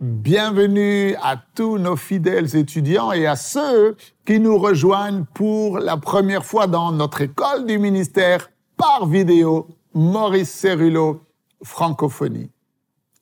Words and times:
Bienvenue 0.00 1.14
à 1.22 1.36
tous 1.54 1.78
nos 1.78 1.94
fidèles 1.94 2.56
étudiants 2.56 3.12
et 3.12 3.28
à 3.28 3.36
ceux 3.36 3.96
qui 4.26 4.40
nous 4.40 4.58
rejoignent 4.58 5.24
pour 5.34 5.78
la 5.78 5.96
première 5.96 6.44
fois 6.44 6.66
dans 6.66 6.90
notre 6.90 7.20
école 7.20 7.64
du 7.64 7.78
ministère 7.78 8.50
par 8.76 9.06
vidéo, 9.06 9.68
Maurice 9.94 10.50
Cerullo, 10.50 11.20
francophonie. 11.62 12.50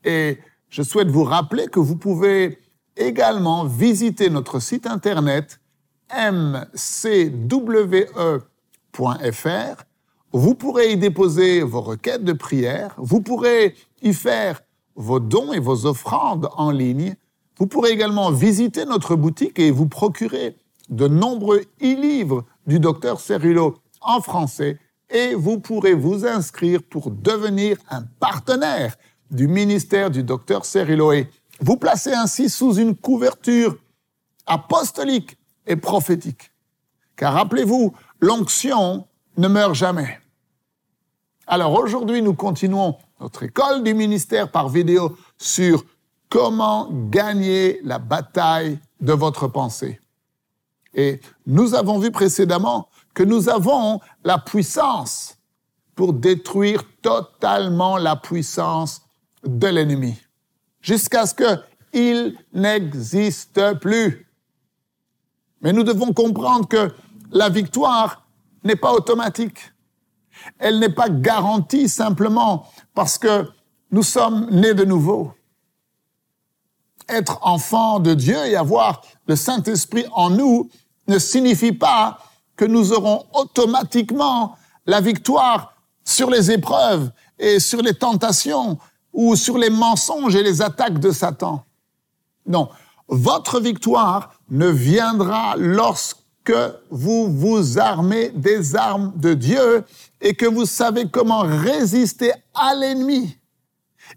Et 0.02 0.38
je 0.70 0.82
souhaite 0.82 1.08
vous 1.08 1.24
rappeler 1.24 1.66
que 1.66 1.78
vous 1.78 1.96
pouvez 1.96 2.58
également 2.96 3.66
visiter 3.66 4.30
notre 4.30 4.58
site 4.58 4.86
internet 4.86 5.60
mcwe.fr. 6.10 7.44
Vous 10.32 10.54
pourrez 10.54 10.92
y 10.92 10.96
déposer 10.96 11.60
vos 11.60 11.82
requêtes 11.82 12.24
de 12.24 12.32
prière, 12.32 12.94
vous 12.96 13.20
pourrez 13.20 13.74
y 14.00 14.14
faire 14.14 14.62
vos 14.96 15.20
dons 15.20 15.52
et 15.52 15.58
vos 15.58 15.86
offrandes 15.86 16.48
en 16.56 16.70
ligne. 16.70 17.16
Vous 17.58 17.66
pourrez 17.66 17.90
également 17.90 18.30
visiter 18.30 18.84
notre 18.84 19.16
boutique 19.16 19.58
et 19.58 19.70
vous 19.70 19.86
procurer 19.86 20.56
de 20.88 21.08
nombreux 21.08 21.62
e-livres 21.80 22.44
du 22.66 22.78
docteur 22.78 23.20
Cerullo 23.20 23.76
en 24.00 24.20
français 24.20 24.78
et 25.10 25.34
vous 25.34 25.60
pourrez 25.60 25.94
vous 25.94 26.26
inscrire 26.26 26.82
pour 26.82 27.10
devenir 27.10 27.76
un 27.90 28.02
partenaire 28.20 28.96
du 29.30 29.48
ministère 29.48 30.10
du 30.10 30.22
docteur 30.22 30.64
Cerullo 30.64 31.12
et 31.12 31.28
vous 31.60 31.76
placer 31.76 32.12
ainsi 32.12 32.48
sous 32.48 32.74
une 32.74 32.96
couverture 32.96 33.76
apostolique 34.46 35.36
et 35.66 35.76
prophétique. 35.76 36.50
Car 37.16 37.34
rappelez-vous, 37.34 37.94
l'onction 38.20 39.06
ne 39.36 39.48
meurt 39.48 39.74
jamais. 39.74 40.18
Alors 41.46 41.74
aujourd'hui, 41.74 42.22
nous 42.22 42.34
continuons 42.34 42.96
notre 43.22 43.44
école 43.44 43.84
du 43.84 43.94
ministère 43.94 44.50
par 44.50 44.68
vidéo 44.68 45.16
sur 45.38 45.84
comment 46.28 46.88
gagner 47.08 47.80
la 47.84 48.00
bataille 48.00 48.80
de 49.00 49.12
votre 49.12 49.46
pensée. 49.46 50.00
Et 50.92 51.20
nous 51.46 51.74
avons 51.74 52.00
vu 52.00 52.10
précédemment 52.10 52.88
que 53.14 53.22
nous 53.22 53.48
avons 53.48 54.00
la 54.24 54.38
puissance 54.38 55.38
pour 55.94 56.12
détruire 56.12 56.82
totalement 57.00 57.96
la 57.96 58.16
puissance 58.16 59.02
de 59.44 59.68
l'ennemi, 59.68 60.18
jusqu'à 60.80 61.26
ce 61.26 61.34
qu'il 61.92 62.36
n'existe 62.52 63.74
plus. 63.74 64.26
Mais 65.60 65.72
nous 65.72 65.84
devons 65.84 66.12
comprendre 66.12 66.66
que 66.66 66.92
la 67.30 67.48
victoire 67.48 68.26
n'est 68.64 68.76
pas 68.76 68.92
automatique. 68.92 69.72
Elle 70.58 70.80
n'est 70.80 70.88
pas 70.88 71.08
garantie 71.08 71.88
simplement 71.88 72.66
parce 72.94 73.18
que 73.18 73.48
nous 73.90 74.02
sommes 74.02 74.48
nés 74.50 74.74
de 74.74 74.84
nouveau. 74.84 75.32
Être 77.08 77.38
enfant 77.42 78.00
de 78.00 78.14
Dieu 78.14 78.36
et 78.46 78.56
avoir 78.56 79.02
le 79.26 79.36
Saint-Esprit 79.36 80.06
en 80.12 80.30
nous 80.30 80.70
ne 81.08 81.18
signifie 81.18 81.72
pas 81.72 82.18
que 82.56 82.64
nous 82.64 82.92
aurons 82.92 83.26
automatiquement 83.34 84.56
la 84.86 85.00
victoire 85.00 85.74
sur 86.04 86.30
les 86.30 86.50
épreuves 86.50 87.10
et 87.38 87.60
sur 87.60 87.82
les 87.82 87.94
tentations 87.94 88.78
ou 89.12 89.36
sur 89.36 89.58
les 89.58 89.70
mensonges 89.70 90.36
et 90.36 90.42
les 90.42 90.62
attaques 90.62 90.98
de 90.98 91.10
Satan. 91.10 91.64
Non, 92.46 92.68
votre 93.08 93.60
victoire 93.60 94.34
ne 94.50 94.68
viendra 94.68 95.54
lorsque 95.56 96.16
vous 96.90 97.30
vous 97.30 97.78
armez 97.78 98.30
des 98.30 98.74
armes 98.74 99.12
de 99.16 99.34
Dieu 99.34 99.84
et 100.22 100.34
que 100.34 100.46
vous 100.46 100.64
savez 100.64 101.08
comment 101.10 101.40
résister 101.40 102.32
à 102.54 102.74
l'ennemi 102.74 103.36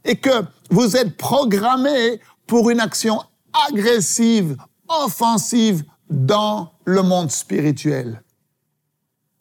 et 0.03 0.15
que 0.15 0.45
vous 0.69 0.95
êtes 0.95 1.17
programmé 1.17 2.21
pour 2.47 2.69
une 2.69 2.79
action 2.79 3.21
agressive, 3.69 4.55
offensive 4.87 5.83
dans 6.09 6.71
le 6.85 7.01
monde 7.01 7.31
spirituel. 7.31 8.21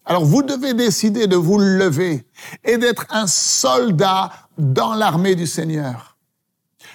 Alors 0.07 0.25
vous 0.25 0.42
devez 0.42 0.75
décider 0.75 1.27
de 1.27 1.36
vous 1.36 1.58
lever 1.58 2.27
et 2.64 2.79
d'être 2.79 3.07
un 3.11 3.27
soldat 3.27 4.31
dans 4.58 4.95
l'armée 4.95 5.35
du 5.35 5.46
Seigneur. 5.46 6.17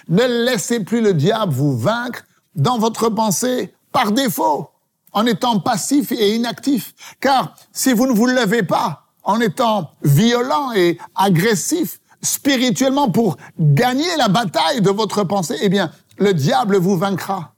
Ne 0.08 0.44
laissez 0.46 0.80
plus 0.80 1.00
le 1.00 1.14
diable 1.14 1.52
vous 1.52 1.76
vaincre 1.76 2.24
dans 2.54 2.78
votre 2.78 3.08
pensée 3.08 3.74
par 3.92 4.12
défaut, 4.12 4.70
en 5.12 5.26
étant 5.26 5.58
passif 5.60 6.12
et 6.12 6.34
inactif. 6.34 6.94
Car 7.20 7.54
si 7.72 7.92
vous 7.92 8.06
ne 8.06 8.12
vous 8.12 8.26
levez 8.26 8.62
pas, 8.62 9.09
en 9.30 9.40
étant 9.40 9.92
violent 10.02 10.72
et 10.72 10.98
agressif 11.14 12.00
spirituellement 12.20 13.10
pour 13.10 13.36
gagner 13.58 14.16
la 14.18 14.26
bataille 14.28 14.82
de 14.82 14.90
votre 14.90 15.22
pensée, 15.22 15.56
eh 15.62 15.68
bien, 15.68 15.92
le 16.18 16.34
diable 16.34 16.76
vous 16.76 16.96
vaincra. 16.96 17.54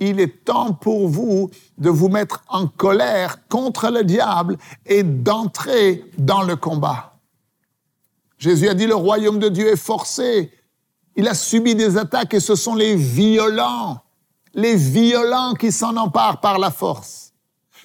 Il 0.00 0.18
est 0.18 0.44
temps 0.44 0.72
pour 0.72 1.08
vous 1.08 1.50
de 1.78 1.90
vous 1.90 2.08
mettre 2.08 2.42
en 2.48 2.66
colère 2.66 3.38
contre 3.48 3.88
le 3.88 4.02
diable 4.02 4.58
et 4.84 5.04
d'entrer 5.04 6.04
dans 6.18 6.42
le 6.42 6.56
combat. 6.56 7.14
Jésus 8.36 8.68
a 8.68 8.74
dit 8.74 8.88
le 8.88 8.96
royaume 8.96 9.38
de 9.38 9.48
Dieu 9.48 9.68
est 9.68 9.76
forcé. 9.76 10.50
Il 11.14 11.28
a 11.28 11.34
subi 11.34 11.76
des 11.76 11.96
attaques 11.96 12.34
et 12.34 12.40
ce 12.40 12.56
sont 12.56 12.74
les 12.74 12.96
violents, 12.96 14.00
les 14.54 14.74
violents 14.74 15.54
qui 15.54 15.70
s'en 15.70 15.96
emparent 15.96 16.40
par 16.40 16.58
la 16.58 16.72
force. 16.72 17.31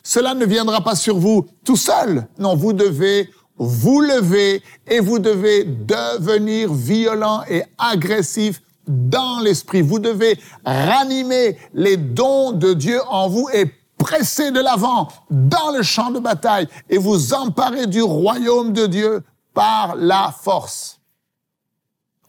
Cela 0.07 0.33
ne 0.33 0.45
viendra 0.45 0.79
pas 0.79 0.95
sur 0.95 1.17
vous 1.17 1.45
tout 1.65 1.75
seul. 1.75 2.29
Non, 2.39 2.55
vous 2.55 2.71
devez 2.71 3.29
vous 3.57 3.99
lever 3.99 4.63
et 4.87 5.01
vous 5.01 5.19
devez 5.19 5.65
devenir 5.65 6.73
violent 6.73 7.41
et 7.49 7.63
agressif 7.77 8.61
dans 8.87 9.41
l'esprit. 9.41 9.81
Vous 9.81 9.99
devez 9.99 10.39
ranimer 10.63 11.57
les 11.73 11.97
dons 11.97 12.53
de 12.53 12.71
Dieu 12.73 13.01
en 13.09 13.27
vous 13.27 13.49
et 13.53 13.65
presser 13.97 14.51
de 14.51 14.61
l'avant 14.61 15.09
dans 15.29 15.71
le 15.75 15.83
champ 15.83 16.09
de 16.09 16.19
bataille 16.19 16.69
et 16.89 16.97
vous 16.97 17.33
emparer 17.33 17.85
du 17.85 18.01
royaume 18.01 18.71
de 18.71 18.87
Dieu 18.87 19.23
par 19.53 19.97
la 19.97 20.33
force. 20.41 21.01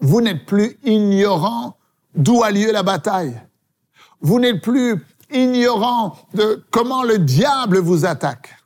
Vous 0.00 0.20
n'êtes 0.20 0.46
plus 0.46 0.76
ignorant 0.82 1.76
d'où 2.16 2.42
a 2.42 2.50
lieu 2.50 2.72
la 2.72 2.82
bataille. 2.82 3.40
Vous 4.20 4.40
n'êtes 4.40 4.62
plus 4.62 5.00
ignorant 5.30 6.16
de 6.34 6.64
comment 6.70 7.02
le 7.02 7.18
diable 7.18 7.78
vous 7.78 8.04
attaque. 8.04 8.56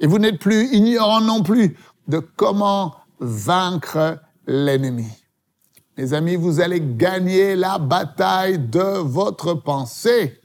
Et 0.00 0.06
vous 0.06 0.18
n'êtes 0.18 0.38
plus 0.38 0.66
ignorant 0.74 1.20
non 1.20 1.42
plus 1.42 1.76
de 2.08 2.18
comment 2.18 2.94
vaincre 3.18 4.18
l'ennemi. 4.46 5.10
Mes 5.96 6.12
amis, 6.12 6.36
vous 6.36 6.60
allez 6.60 6.80
gagner 6.82 7.56
la 7.56 7.78
bataille 7.78 8.58
de 8.58 8.98
votre 8.98 9.54
pensée. 9.54 10.40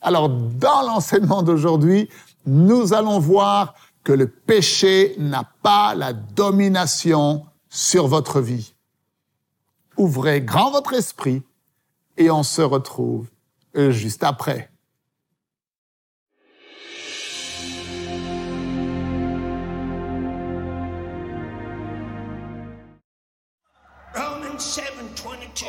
Alors, 0.00 0.30
dans 0.30 0.82
l'enseignement 0.82 1.42
d'aujourd'hui, 1.42 2.08
nous 2.46 2.94
allons 2.94 3.18
voir 3.18 3.74
que 4.04 4.12
le 4.12 4.26
péché 4.26 5.14
n'a 5.18 5.44
pas 5.62 5.94
la 5.94 6.14
domination 6.14 7.44
sur 7.68 8.06
votre 8.06 8.40
vie. 8.40 8.74
Ouvrez 9.98 10.40
grand 10.40 10.70
votre 10.70 10.94
esprit 10.94 11.42
et 12.18 12.30
on 12.30 12.42
se 12.42 12.60
retrouve 12.60 13.28
euh, 13.76 13.90
juste 13.90 14.24
après. 14.24 14.70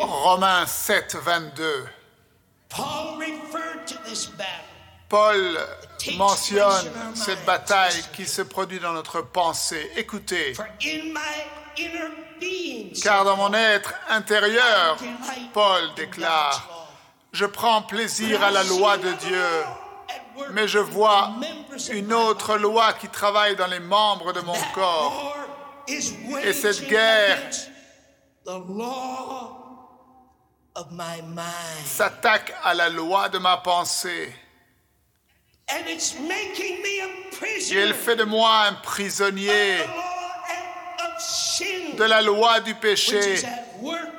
Romains 0.01 0.65
7, 0.65 1.17
22. 1.23 1.85
Paul 5.07 5.57
mentionne 6.17 6.91
cette 7.15 7.43
bataille 7.45 8.03
qui 8.13 8.25
se 8.25 8.41
produit 8.43 8.79
dans 8.79 8.93
notre 8.93 9.21
pensée. 9.21 9.89
Écoutez. 9.95 10.53
Car 13.01 13.25
dans 13.25 13.37
mon 13.37 13.53
être 13.53 13.93
intérieur, 14.09 14.97
Paul 15.53 15.93
déclare, 15.95 16.87
je 17.31 17.45
prends 17.45 17.81
plaisir 17.83 18.43
à 18.43 18.51
la 18.51 18.63
loi 18.63 18.97
de 18.97 19.11
Dieu, 19.13 19.63
mais 20.51 20.67
je 20.67 20.79
vois 20.79 21.31
une 21.91 22.13
autre 22.13 22.57
loi 22.57 22.93
qui 22.93 23.07
travaille 23.09 23.55
dans 23.55 23.67
les 23.67 23.79
membres 23.79 24.33
de 24.33 24.41
mon 24.41 24.57
corps. 24.73 25.35
Et 25.87 26.53
cette 26.53 26.87
guerre 26.87 27.39
s'attaque 31.85 32.53
à 32.63 32.73
la 32.73 32.89
loi 32.89 33.29
de 33.29 33.37
ma 33.37 33.57
pensée. 33.57 34.33
Et 37.71 37.75
elle 37.75 37.93
fait 37.93 38.15
de 38.15 38.23
moi 38.23 38.65
un 38.65 38.73
prisonnier 38.73 39.77
de 41.97 42.03
la 42.03 42.21
loi 42.21 42.59
du 42.61 42.75
péché 42.75 43.41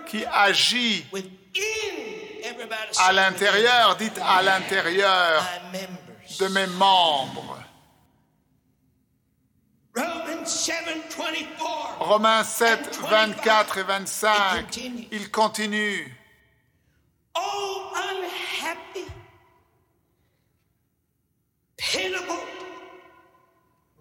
qui 0.06 0.25
agit 0.26 1.06
à 2.99 3.12
l'intérieur, 3.12 3.97
dites 3.97 4.20
à 4.23 4.43
l'intérieur 4.43 5.44
de 6.38 6.49
mes 6.49 6.67
membres. 6.67 7.58
Romans 9.97 10.44
7 10.47 10.75
24. 11.17 11.99
Romains 12.00 12.44
7, 12.44 13.00
24 13.03 13.79
et 13.79 13.82
25, 13.82 14.76
il 15.12 15.31
continue. 15.31 16.17
Oh, 17.37 17.91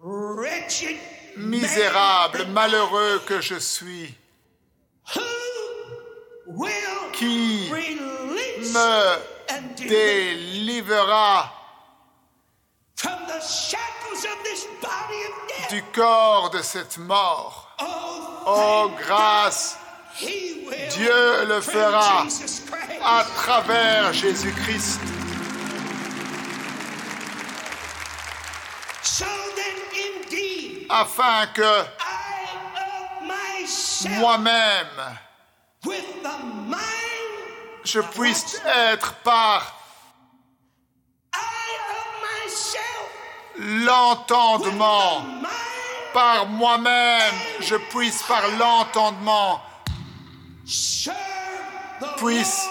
wretched, 0.02 0.98
Misérable, 1.36 2.46
malheureux 2.46 3.22
que 3.26 3.40
je 3.40 3.56
suis, 3.56 4.14
qui 7.12 7.70
me 8.74 9.16
délivrera 9.88 11.52
du 15.70 15.82
corps 15.94 16.50
de 16.50 16.62
cette 16.62 16.98
mort? 16.98 17.76
Oh, 17.80 18.20
Oh, 18.46 18.90
grâce 18.98 19.76
Dieu 20.18 21.44
le 21.46 21.60
fera 21.60 22.26
à 23.02 23.24
travers 23.24 24.12
Jésus-Christ. 24.12 25.00
Afin 30.90 31.46
que 31.54 31.84
moi-même, 34.18 34.86
je 37.84 38.00
puisse 38.00 38.60
être 38.66 39.14
par 39.22 39.74
l'entendement, 43.56 45.24
par 46.12 46.46
moi-même, 46.46 47.34
je 47.60 47.76
puisse 47.76 48.22
par 48.24 48.46
l'entendement 48.58 49.62
puisse 52.16 52.68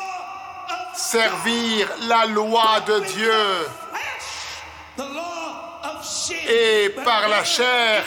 servir 0.93 1.89
la 2.07 2.25
loi 2.25 2.79
de 2.85 2.99
Dieu 2.99 3.67
flesh, 3.89 4.61
the 4.97 5.03
law 5.13 5.79
of 5.83 6.05
sin. 6.05 6.09
Et 6.31 6.89
par 7.03 7.27
la 7.27 7.43
chair, 7.43 8.03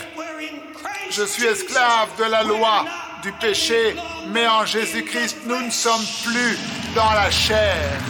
Je 1.10 1.24
suis 1.24 1.44
esclave 1.44 2.08
de 2.16 2.24
la 2.24 2.42
loi 2.42 2.86
du 3.22 3.32
péché, 3.32 3.94
mais 4.28 4.46
en 4.48 4.64
Jésus-Christ, 4.64 5.38
nous 5.44 5.60
ne 5.60 5.70
sommes 5.70 6.06
plus 6.24 6.58
dans 6.94 7.12
la 7.12 7.30
chair. 7.30 8.00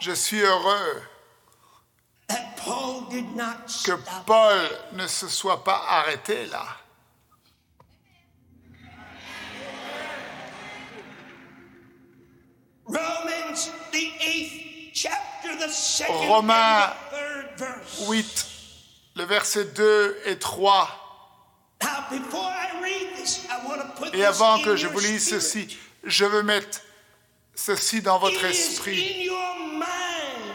Je 0.00 0.12
suis 0.12 0.40
heureux 0.40 1.02
que. 2.28 3.92
Paul 4.26 4.58
ne 4.92 5.06
se 5.06 5.28
soit 5.28 5.64
pas 5.64 5.82
arrêté 5.88 6.44
là. 6.46 6.66
Romains, 12.94 13.70
and 15.44 15.58
the 15.58 15.68
third 17.10 17.46
verse. 17.56 18.08
8, 18.08 18.46
le 19.16 19.24
verset 19.24 19.64
2 19.74 20.16
et 20.26 20.38
3. 20.38 20.88
Now, 21.82 21.88
before 22.10 22.40
I 22.40 22.82
read 22.82 23.16
this, 23.16 23.46
I 23.50 23.66
want 23.66 23.80
to 23.80 24.02
put 24.02 24.14
Et 24.14 24.24
avant 24.24 24.62
que 24.62 24.76
je 24.76 24.86
vous 24.86 25.00
lise 25.00 25.26
spirit. 25.26 25.40
ceci, 25.40 25.78
je 26.04 26.24
veux 26.24 26.42
mettre 26.42 26.80
ceci 27.54 28.00
dans 28.02 28.18
votre 28.18 28.44
esprit. 28.44 29.28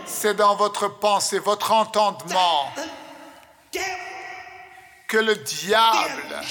C'est 0.06 0.34
dans 0.34 0.56
votre 0.56 0.88
pensée, 0.88 1.40
votre 1.40 1.72
entendement, 1.72 2.74
que 5.08 5.18
le 5.18 5.36
diable, 5.36 6.42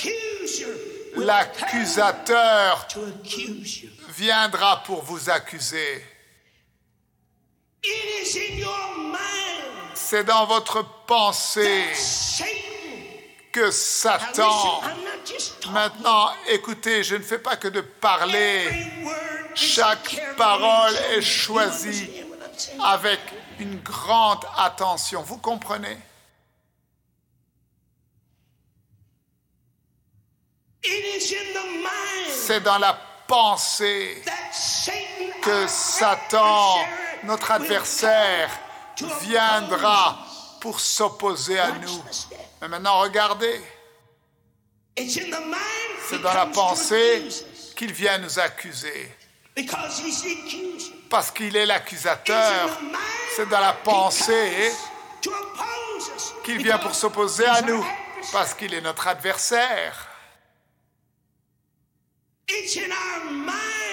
l'accusateur, 1.17 2.87
viendra 4.11 4.83
pour 4.85 5.03
vous 5.03 5.31
accuser. 5.31 6.05
C'est 9.95 10.25
dans 10.25 10.45
votre 10.47 10.85
pensée 11.07 11.85
que 13.53 13.71
Satan... 13.71 14.83
Maintenant, 15.71 16.31
écoutez, 16.49 17.03
je 17.03 17.17
ne 17.17 17.23
fais 17.23 17.39
pas 17.39 17.57
que 17.57 17.69
de 17.69 17.83
parler 17.83 18.67
Chaque 19.55 20.19
parole 20.37 20.95
est 21.13 21.21
choisie. 21.21 22.25
avec 22.83 23.21
une 23.59 23.81
grande 23.81 24.45
attention. 24.57 25.23
Vous 25.23 25.39
comprenez 25.39 25.87
It 25.87 25.97
is 25.97 26.03
in 27.57 27.79
the 27.81 28.31
mind 28.31 28.47
C'est 32.31 32.61
dans 32.61 32.79
la 32.79 32.99
pensée 33.27 34.23
that 34.25 34.33
Satan, 34.53 35.41
que 35.43 35.63
our 35.65 35.69
Satan, 35.69 36.77
adversary, 36.79 37.25
notre 37.25 37.47
will 37.53 37.63
adversaire, 37.63 38.51
come 38.99 39.09
to 39.09 39.15
viendra 39.21 40.11
oppose 40.11 40.61
pour 40.61 40.81
s'opposer 40.81 41.59
à 41.59 41.69
us. 41.71 41.75
nous. 41.83 42.05
Mais 42.63 42.69
maintenant, 42.69 43.01
regardez, 43.01 43.61
It's 44.97 45.17
in 45.17 45.31
the 45.31 45.41
mind 45.41 45.59
c'est 46.09 46.17
he 46.17 46.23
dans 46.23 46.35
la 46.35 46.47
pensée 46.47 47.29
qu'il 47.77 47.93
vient 47.93 48.19
nous 48.19 48.39
accuser. 48.39 49.15
Parce 51.11 51.31
qu'il 51.31 51.57
est 51.57 51.67
l'accusateur. 51.67 52.37
in 52.65 52.69
the 52.77 52.83
mind 52.83 52.97
C'est 53.37 53.49
dans 53.49 53.61
la 53.61 53.73
pensée 53.75 54.73
comes 54.73 55.23
to 55.23 55.31
oppose 55.31 56.09
us, 56.17 56.35
qu'il 56.45 56.59
vient 56.59 56.79
pour 56.79 56.89
because 56.91 56.99
s'opposer 57.01 57.47
à 57.47 57.57
our 57.57 57.63
nous. 57.67 57.83
adversary. 57.83 58.33
Parce 58.33 58.55
qu'il 58.55 58.75
est 58.75 58.81
notre 58.81 59.07
adversaire. 59.07 60.08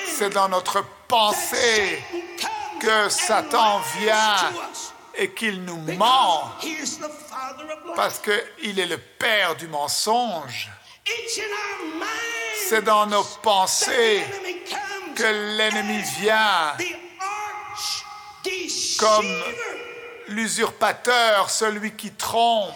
C'est 0.07 0.30
dans 0.30 0.50
notre 0.50 0.84
pensée 1.07 2.02
que 2.80 3.10
Satan 3.10 3.80
vient 4.00 4.54
et 5.16 5.31
qu'il 5.31 5.63
nous 5.63 5.78
ment. 5.98 6.52
Parce 7.96 8.19
qu'il 8.19 8.80
est 8.80 8.86
le 8.86 8.98
père 8.98 9.56
du 9.56 9.68
mensonge. 9.68 10.69
C'est 12.68 12.81
dans 12.81 13.06
nos 13.06 13.24
pensées 13.42 14.24
que 15.16 15.57
l'ennemi 15.57 16.02
vient. 16.19 16.75
comme 19.00 19.44
l'usurpateur, 20.28 21.50
celui 21.50 21.95
qui 21.95 22.12
trompe, 22.12 22.74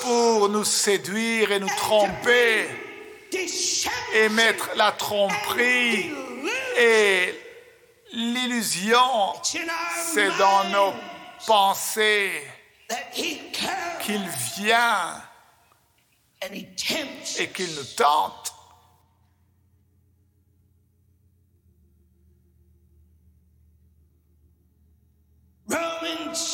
pour 0.00 0.48
nous 0.48 0.64
séduire 0.64 1.52
et 1.52 1.60
nous 1.60 1.68
tromper 1.76 2.68
et 4.14 4.28
mettre 4.28 4.70
la 4.76 4.92
tromperie 4.92 6.12
et 6.78 7.34
l'illusion. 8.12 9.32
C'est 9.42 10.36
dans 10.38 10.64
nos 10.64 10.94
pensées 11.46 12.42
that 12.88 13.10
he 13.14 13.38
comes 13.52 13.98
qu'il 14.00 14.28
vient 14.56 15.22
and 16.42 16.54
he 16.54 16.66
tempts 16.76 17.38
et 17.38 17.48
qu'il 17.48 17.74
nous 17.74 17.84
tente. 17.96 18.54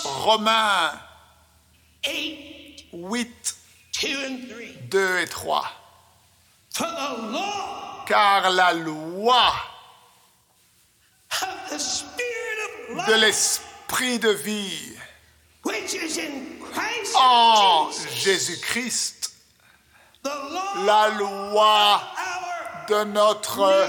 Romains 0.05 1.01
8, 2.05 2.87
8, 2.93 3.57
2 4.01 4.27
and 4.27 4.39
3. 4.49 4.69
2 4.91 5.19
et 5.19 5.27
3. 5.27 5.78
For 6.79 6.87
the 6.87 7.33
law. 7.33 8.05
Car 8.07 8.51
la 8.51 8.71
loi 8.71 9.51
of 11.43 11.71
the 11.71 11.79
Spirit 11.79 12.59
of 12.93 13.07
de 13.07 13.17
l'esprit 13.17 14.19
de 14.21 14.33
vie 14.33 14.97
which 15.65 15.95
is 15.95 16.19
in 16.19 16.61
Christ 16.73 17.17
en 17.17 17.91
Jésus-Christ, 18.15 19.33
la 20.25 21.09
loi 21.19 22.01
de 22.89 23.05
notre 23.05 23.89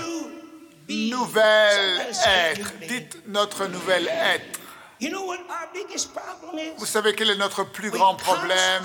nouvel 0.89 2.01
être. 2.25 2.73
Dites 2.87 3.17
notre 3.27 3.67
nouvel 3.67 4.07
être. 4.07 4.59
You 4.99 5.11
know 5.11 5.25
what 5.25 5.39
our 5.47 5.69
biggest 5.73 6.13
problem 6.13 6.57
is? 6.57 6.73
Vous 6.77 6.85
savez 6.85 7.13
quel 7.13 7.29
est 7.29 7.37
notre 7.37 7.63
plus 7.63 7.91
grand 7.91 8.15
problème? 8.15 8.83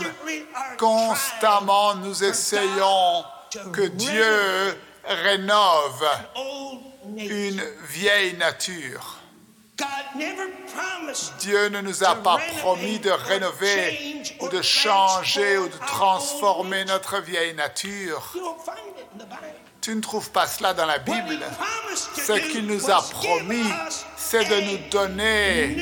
Constamment, 0.78 1.96
nous 1.96 2.22
essayons 2.22 3.24
que 3.72 3.86
Dieu 3.88 4.78
rénove 5.04 6.08
une 7.16 7.62
vieille 7.88 8.36
nature. 8.36 9.18
Dieu 11.38 11.68
ne 11.68 11.80
nous 11.80 12.04
a 12.04 12.14
pas 12.16 12.38
promis 12.58 12.98
de 12.98 13.10
rénover 13.10 14.22
ou 14.40 14.48
de 14.48 14.62
changer 14.62 15.58
ou 15.58 15.68
de 15.68 15.78
transformer 15.86 16.84
notre 16.84 17.20
vieille 17.20 17.54
nature. 17.54 18.32
Tu 19.80 19.94
ne 19.94 20.00
trouves 20.00 20.30
pas 20.30 20.46
cela 20.46 20.72
dans 20.72 20.86
la 20.86 20.98
Bible? 20.98 21.40
Ce 21.94 22.32
qu'il 22.32 22.66
nous 22.66 22.90
a 22.90 23.02
promis, 23.02 23.70
c'est 24.16 24.44
de 24.44 24.60
nous 24.70 24.88
donner 24.90 25.76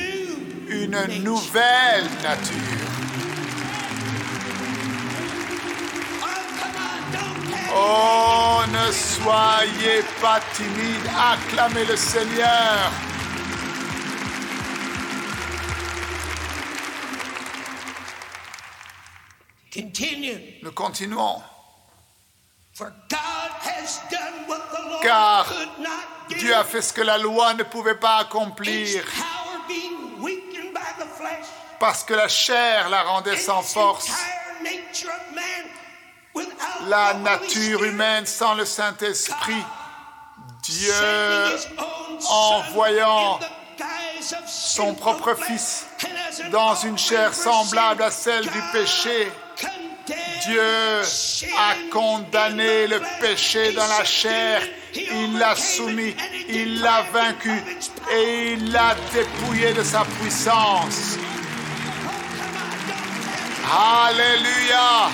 une 0.67 1.23
nouvelle 1.23 2.09
nature. 2.21 2.72
Oh, 7.75 8.61
ne 8.67 8.91
soyez 8.91 10.03
pas 10.21 10.39
timide, 10.53 11.09
acclamez 11.17 11.85
le 11.85 11.95
Seigneur. 11.95 12.91
Continue. 19.73 20.59
Nous 20.61 20.71
continuons. 20.71 21.41
For 22.73 22.91
God 23.09 23.51
has 23.61 23.99
done 24.11 24.47
what 24.47 24.61
the 24.71 24.81
law 24.89 25.01
Car 25.01 25.45
could 25.45 25.79
not 25.79 26.29
do. 26.29 26.35
Dieu 26.35 26.55
a 26.55 26.63
fait 26.63 26.81
ce 26.81 26.93
que 26.93 27.01
la 27.01 27.17
loi 27.17 27.53
ne 27.55 27.63
pouvait 27.63 27.95
pas 27.95 28.17
accomplir 28.17 29.03
parce 31.83 32.05
que 32.05 32.13
la 32.13 32.29
chair 32.29 32.87
la 32.87 33.03
rendait 33.03 33.35
sans 33.35 33.61
force. 33.61 34.07
entire 34.07 34.63
nature 34.63 35.09
of 35.09 35.35
man 35.35 35.65
without 36.33 36.72
La 36.87 37.13
nature 37.13 37.83
humaine 37.83 38.25
sans 38.25 38.55
le 38.55 38.65
Saint-Esprit. 38.65 39.63
Dieu, 40.63 40.93
envoyant 42.29 43.39
son 44.47 44.93
propre 44.93 45.35
Fils 45.35 45.85
dans 46.51 46.75
une 46.75 46.97
chair 46.97 47.33
semblable 47.33 48.03
à 48.03 48.11
celle 48.11 48.43
du 48.43 48.61
péché. 48.71 49.31
Dieu 50.45 51.01
a 51.57 51.75
condamné 51.91 52.87
le 52.87 53.01
péché 53.21 53.71
dans 53.73 53.87
la 53.87 54.03
chair. 54.03 54.61
Il 54.95 55.37
l'a 55.37 55.55
soumis, 55.55 56.15
il 56.49 56.81
l'a 56.81 57.03
vaincu 57.13 57.63
et 58.11 58.53
il 58.53 58.71
l'a 58.71 58.95
dépouillé 59.13 59.73
de 59.73 59.83
sa 59.83 60.03
puissance. 60.19 61.17
Alléluia. 63.71 65.09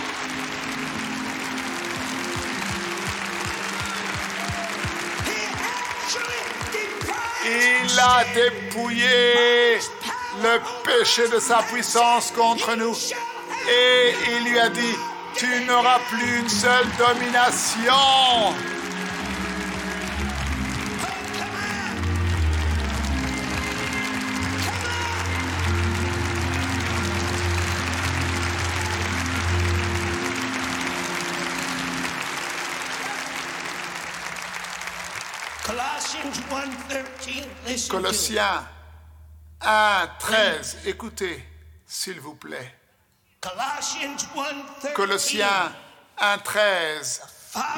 Il 7.51 8.00
a 8.00 8.24
dépouillé 8.36 9.79
le 10.41 10.60
péché 10.84 11.27
de 11.29 11.39
sa 11.39 11.58
puissance 11.63 12.32
contre 12.32 12.75
nous. 12.75 12.96
Et 13.68 14.13
il 14.32 14.51
lui 14.51 14.60
a 14.60 14.70
dit, 14.70 14.96
tu 15.36 15.48
n'auras 15.65 16.00
plus 16.10 16.39
une 16.39 16.50
seule 16.50 16.88
domination. 16.98 18.53
Colossiens 37.89 38.67
1, 39.62 40.09
13. 40.19 40.77
Écoutez, 40.86 41.43
s'il 41.86 42.19
vous 42.19 42.36
plaît. 42.36 42.75
Colossians 43.41 44.17
1:13. 44.36 44.93
Colossiens 44.93 45.74
1, 46.17 46.38
13. 46.39 47.21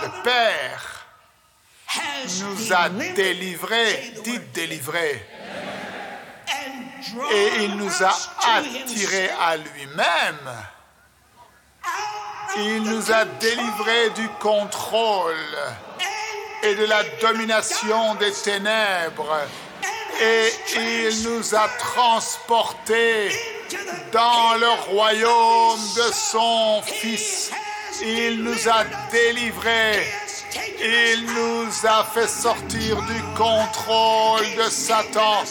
Le 0.02 0.24
Père 0.24 1.06
nous 2.42 2.74
a 2.74 2.90
délivrés, 2.90 4.14
dites 4.24 4.52
délivrés, 4.52 5.28
et 7.32 7.64
il 7.64 7.76
nous 7.78 8.04
a 8.04 8.14
attirés 8.58 9.30
à 9.30 9.58
lui-même. 9.58 10.52
Il 12.58 12.84
nous 12.84 13.12
a 13.12 13.26
délivrés 13.26 14.10
du 14.12 14.28
contrôle 14.40 15.36
et 16.64 16.76
de 16.76 16.86
la 16.86 17.04
domination 17.22 18.16
des 18.16 18.32
ténèbres. 18.32 19.40
Et 20.22 20.52
il 20.76 21.24
nous 21.24 21.56
a 21.56 21.68
transportés 21.80 23.32
dans 24.12 24.56
le 24.60 24.70
royaume 24.92 25.80
de 25.96 26.14
son 26.14 26.82
Fils. 26.84 27.52
Il 28.04 28.44
nous 28.44 28.70
a 28.70 28.84
délivrés. 29.12 30.08
Il 30.84 31.26
nous 31.26 31.88
a 31.88 32.04
fait 32.04 32.28
sortir 32.28 33.02
du 33.04 33.22
contrôle 33.38 34.46
de 34.58 34.70
Satan. 34.70 35.44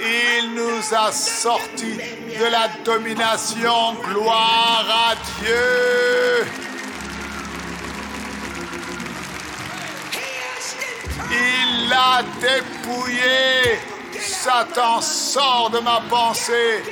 Il 0.00 0.54
nous 0.54 0.94
a 0.94 1.10
sortis 1.10 1.96
de 1.96 2.44
la 2.50 2.68
domination. 2.84 3.94
Gloire 4.04 4.86
à 5.10 5.14
Dieu. 5.40 6.71
Dépouillé. 12.40 13.78
Satan, 14.20 15.00
sors 15.00 15.70
de 15.70 15.80
ma 15.80 16.00
pensée. 16.08 16.82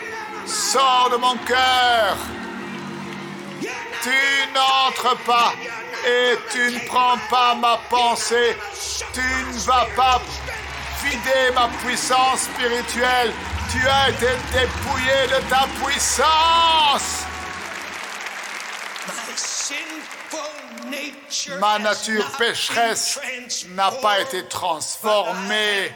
Sors 0.46 1.10
de 1.12 1.16
mon 1.16 1.36
cœur. 1.38 2.16
Tu 4.02 4.10
n'entres 4.54 5.16
pas 5.26 5.52
et 6.06 6.38
tu 6.50 6.72
ne 6.72 6.78
prends 6.86 7.18
pas 7.30 7.54
ma 7.54 7.78
pensée. 7.88 8.56
Tu 9.12 9.20
ne 9.20 9.58
vas 9.66 9.86
pas 9.94 10.20
vider 11.04 11.54
ma 11.54 11.68
puissance 11.84 12.48
spirituelle. 12.52 13.32
Tu 13.70 13.86
as 13.86 14.10
été 14.10 14.28
dépouillé 14.52 15.26
de 15.28 15.48
ta 15.48 15.66
puissance. 15.84 17.26
Ma 21.60 21.78
nature 21.78 22.28
pécheresse 22.38 23.20
n'a 23.74 23.90
pas 23.90 24.20
été 24.20 24.44
transformée, 24.46 25.92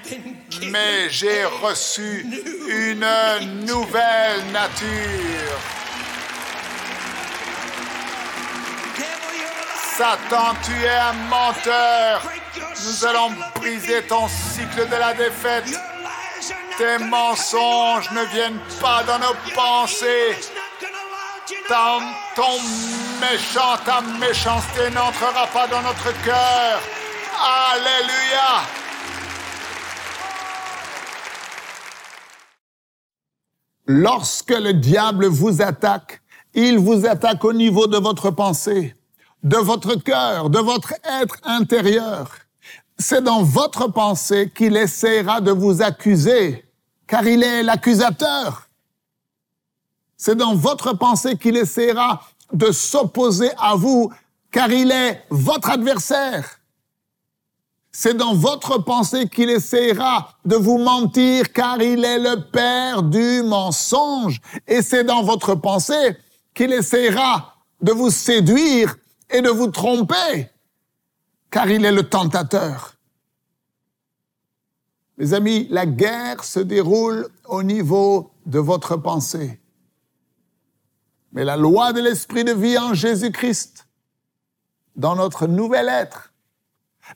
mais 0.63 1.11
j'ai 1.11 1.45
reçu 1.45 2.27
une 2.69 3.07
nouvelle 3.65 4.45
nature. 4.53 5.59
Satan, 9.97 10.55
tu 10.65 10.73
es 10.73 10.89
un 10.89 11.13
menteur. 11.31 12.23
Nous 12.85 13.07
allons 13.07 13.31
briser 13.55 14.03
ton 14.03 14.27
cycle 14.29 14.89
de 14.89 14.97
la 14.97 15.15
défaite. 15.15 15.67
Tes 16.77 16.99
mensonges 16.99 18.11
ne 18.11 18.25
viennent 18.25 18.61
pas 18.81 19.05
dans 19.05 19.21
nos 19.21 19.35
pensées. 19.55 20.37
Ton, 21.47 22.01
ton 22.35 22.59
méchant, 23.21 23.77
ta 23.85 24.01
méchanceté 24.19 24.89
n'entrera 24.95 25.47
pas 25.53 25.67
dans 25.67 25.83
notre 25.83 26.11
cœur. 26.25 26.81
Alléluia. 27.71 28.63
Lorsque 33.87 34.53
le 34.53 34.73
diable 34.73 35.27
vous 35.27 35.61
attaque, 35.61 36.23
il 36.55 36.79
vous 36.79 37.05
attaque 37.05 37.45
au 37.45 37.53
niveau 37.53 37.89
de 37.89 37.99
votre 37.99 38.31
pensée, 38.31 38.97
de 39.43 39.59
votre 39.59 39.97
cœur, 39.97 40.49
de 40.49 40.61
votre 40.61 40.95
être 41.21 41.37
intérieur. 41.43 42.31
C'est 42.99 43.23
dans 43.23 43.43
votre 43.43 43.89
pensée 43.89 44.51
qu'il 44.55 44.79
essaiera 44.79 45.43
de 45.43 45.51
vous 45.51 45.83
accuser, 45.83 46.65
car 47.07 47.27
il 47.27 47.43
est 47.43 47.63
l'accusateur. 47.63 48.64
C'est 50.17 50.37
dans 50.37 50.55
votre 50.55 50.97
pensée 50.97 51.37
qu'il 51.37 51.57
essaiera 51.57 52.23
de 52.53 52.71
s'opposer 52.71 53.51
à 53.59 53.75
vous, 53.75 54.13
car 54.51 54.71
il 54.71 54.91
est 54.91 55.25
votre 55.31 55.71
adversaire. 55.71 56.61
C'est 57.91 58.15
dans 58.15 58.35
votre 58.35 58.79
pensée 58.79 59.29
qu'il 59.29 59.51
essaiera 59.51 60.35
de 60.45 60.57
vous 60.57 60.79
mentir, 60.79 61.53
car 61.53 61.81
il 61.81 62.05
est 62.05 62.19
le 62.19 62.51
père 62.51 63.03
du 63.03 63.43
mensonge. 63.43 64.41
Et 64.67 64.83
c'est 64.83 65.05
dans 65.05 65.23
votre 65.23 65.55
pensée 65.55 66.17
qu'il 66.55 66.73
essaiera 66.73 67.55
de 67.81 67.93
vous 67.93 68.11
séduire 68.11 68.97
et 69.31 69.43
de 69.43 69.51
vous 69.51 69.69
tromper, 69.69 70.49
car 71.51 71.71
il 71.71 71.85
est 71.85 71.93
le 71.93 72.09
tentateur. 72.09 72.95
Mes 75.19 75.33
amis, 75.33 75.69
la 75.71 75.87
guerre 75.87 76.43
se 76.43 76.61
déroule 76.61 77.29
au 77.45 77.63
niveau 77.63 78.33
de 78.47 78.59
votre 78.59 78.97
pensée. 78.97 79.61
Mais 81.35 81.45
la 81.45 81.57
loi 81.57 81.93
de 81.93 82.01
l'esprit 82.01 82.45
de 82.45 82.53
vie 82.53 82.79
en 82.79 82.95
Jésus-Christ, 82.95 83.89
dans 84.95 85.17
notre 85.17 85.49
nouvel 85.49 85.89
être, 85.89 86.33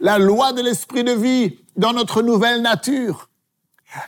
la 0.00 0.18
loi 0.18 0.52
de 0.52 0.60
l'esprit 0.60 1.04
de 1.04 1.12
vie 1.12 1.58
dans 1.76 1.92
notre 1.92 2.20
nouvelle 2.20 2.60
nature, 2.60 3.30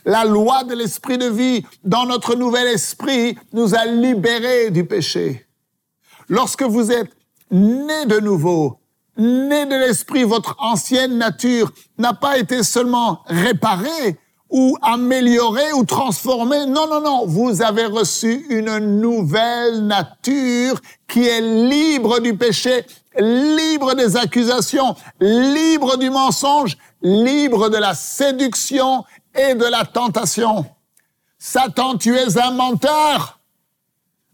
la 0.05 0.25
loi 0.25 0.65
de 0.65 0.75
l'esprit 0.75 1.17
de 1.17 1.27
vie 1.27 1.65
dans 1.85 2.05
notre 2.05 2.35
nouvel 2.35 2.67
esprit 2.67 3.37
nous 3.53 3.73
a 3.73 3.85
libérés 3.85 4.69
du 4.69 4.85
péché. 4.85 5.47
Lorsque 6.27 6.63
vous 6.63 6.91
êtes 6.91 7.11
né 7.49 8.05
de 8.05 8.19
nouveau, 8.19 8.79
né 9.17 9.65
de 9.65 9.75
l'esprit, 9.75 10.23
votre 10.23 10.55
ancienne 10.59 11.17
nature 11.17 11.71
n'a 11.97 12.13
pas 12.13 12.37
été 12.37 12.63
seulement 12.63 13.23
réparée 13.27 14.19
ou 14.51 14.77
améliorée 14.81 15.71
ou 15.73 15.85
transformée. 15.85 16.65
Non, 16.67 16.87
non, 16.87 17.01
non. 17.01 17.25
Vous 17.25 17.61
avez 17.61 17.85
reçu 17.85 18.45
une 18.49 18.77
nouvelle 18.99 19.87
nature 19.87 20.79
qui 21.07 21.25
est 21.25 21.41
libre 21.41 22.19
du 22.19 22.35
péché, 22.35 22.85
libre 23.17 23.95
des 23.95 24.17
accusations, 24.17 24.95
libre 25.19 25.97
du 25.97 26.09
mensonge, 26.09 26.77
libre 27.01 27.69
de 27.69 27.77
la 27.77 27.93
séduction 27.93 29.05
et 29.33 29.55
de 29.55 29.65
la 29.65 29.85
tentation. 29.85 30.65
Satan, 31.39 31.97
tu 31.97 32.15
es 32.15 32.37
un 32.37 32.51
menteur. 32.51 33.39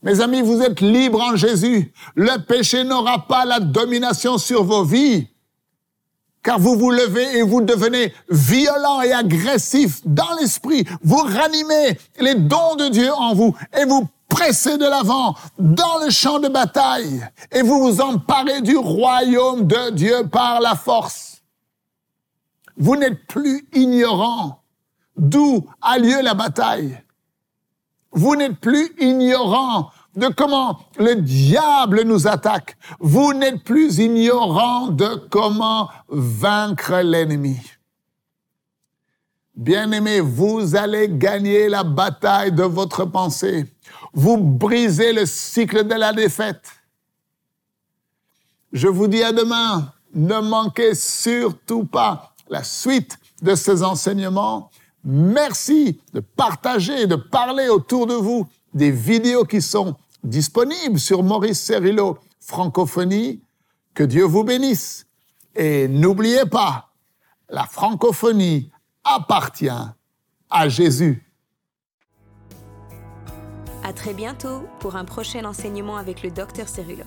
Mes 0.03 0.19
amis, 0.21 0.41
vous 0.41 0.61
êtes 0.61 0.81
libres 0.81 1.21
en 1.21 1.35
Jésus. 1.35 1.93
Le 2.15 2.37
péché 2.43 2.83
n'aura 2.83 3.27
pas 3.27 3.45
la 3.45 3.59
domination 3.59 4.37
sur 4.37 4.63
vos 4.63 4.83
vies. 4.83 5.27
Car 6.47 6.59
vous 6.59 6.77
vous 6.77 6.91
levez 6.91 7.39
et 7.39 7.41
vous 7.41 7.59
devenez 7.59 8.13
violent 8.29 9.01
et 9.01 9.11
agressif 9.11 9.99
dans 10.05 10.33
l'esprit. 10.39 10.85
Vous 11.03 11.17
ranimez 11.17 11.97
les 12.21 12.35
dons 12.35 12.75
de 12.75 12.87
Dieu 12.87 13.11
en 13.11 13.33
vous 13.33 13.53
et 13.77 13.83
vous 13.83 14.07
pressez 14.29 14.77
de 14.77 14.85
l'avant 14.85 15.35
dans 15.59 15.99
le 16.05 16.09
champ 16.09 16.39
de 16.39 16.47
bataille 16.47 17.21
et 17.51 17.63
vous 17.63 17.81
vous 17.81 17.99
emparez 17.99 18.61
du 18.61 18.77
royaume 18.77 19.67
de 19.67 19.89
Dieu 19.89 20.25
par 20.31 20.61
la 20.61 20.75
force. 20.75 21.41
Vous 22.77 22.95
n'êtes 22.95 23.27
plus 23.27 23.67
ignorant 23.73 24.61
d'où 25.17 25.65
a 25.81 25.97
lieu 25.97 26.21
la 26.21 26.33
bataille. 26.33 26.97
Vous 28.13 28.37
n'êtes 28.37 28.61
plus 28.61 28.95
ignorant 28.99 29.89
de 30.17 30.27
comment 30.27 30.79
le 30.97 31.15
diable 31.15 32.01
nous 32.03 32.27
attaque. 32.27 32.75
Vous 32.99 33.33
n'êtes 33.33 33.63
plus 33.63 33.99
ignorant 33.99 34.87
de 34.87 35.15
comment 35.29 35.89
vaincre 36.09 37.01
l'ennemi. 37.01 37.57
Bien-aimés, 39.55 40.19
vous 40.19 40.75
allez 40.75 41.07
gagner 41.09 41.69
la 41.69 41.83
bataille 41.83 42.51
de 42.51 42.63
votre 42.63 43.05
pensée. 43.05 43.65
Vous 44.13 44.37
brisez 44.37 45.13
le 45.13 45.25
cycle 45.25 45.87
de 45.87 45.95
la 45.95 46.11
défaite. 46.11 46.65
Je 48.73 48.87
vous 48.87 49.07
dis 49.07 49.23
à 49.23 49.31
demain, 49.31 49.93
ne 50.13 50.39
manquez 50.39 50.93
surtout 50.93 51.85
pas 51.85 52.33
la 52.49 52.63
suite 52.63 53.17
de 53.41 53.55
ces 53.55 53.83
enseignements 53.83 54.69
Merci 55.09 56.01
de 56.13 56.19
partager, 56.19 57.07
de 57.07 57.15
parler 57.15 57.69
autour 57.69 58.07
de 58.07 58.13
vous 58.13 58.45
des 58.73 58.91
vidéos 58.91 59.45
qui 59.45 59.61
sont 59.61 59.95
disponibles 60.27 60.99
sur 60.99 61.23
Maurice 61.23 61.61
Cerillo 61.61 62.17
Francophonie. 62.39 63.41
Que 63.93 64.03
Dieu 64.03 64.25
vous 64.25 64.43
bénisse. 64.43 65.07
Et 65.55 65.87
n'oubliez 65.87 66.45
pas, 66.45 66.91
la 67.49 67.63
francophonie 67.63 68.69
appartient 69.03 69.69
à 70.49 70.69
Jésus. 70.69 71.23
À 73.83 73.93
très 73.93 74.13
bientôt 74.13 74.63
pour 74.79 74.95
un 74.95 75.05
prochain 75.05 75.45
enseignement 75.45 75.97
avec 75.97 76.21
le 76.21 76.29
docteur 76.29 76.67
Cerillo. 76.67 77.05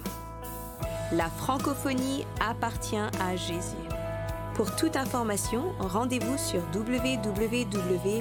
La 1.13 1.29
francophonie 1.29 2.25
appartient 2.41 2.97
à 2.97 3.37
Jésus. 3.37 3.77
Pour 4.55 4.75
toute 4.77 4.97
information, 4.97 5.73
rendez-vous 5.79 6.39
sur 6.39 6.63
www.mcwe.fr. 6.75 8.21